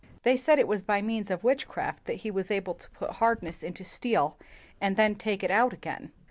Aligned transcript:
They 0.23 0.35
said 0.35 0.57
it 0.57 0.67
was 0.67 0.81
by 0.81 1.03
means 1.03 1.29
of 1.29 1.43
witchcraft 1.43 2.05
that 2.05 2.15
he 2.25 2.31
was 2.31 2.49
able 2.49 2.73
to 2.73 2.89
put 2.89 3.11
hardness 3.17 3.61
into 3.61 3.85
steel 3.85 4.35
and 4.81 4.97
then 4.97 5.13
take 5.13 5.43
it 5.43 5.51
out 5.51 5.73
again. 5.73 6.11